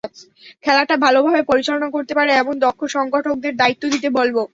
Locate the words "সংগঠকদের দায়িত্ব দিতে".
2.95-4.07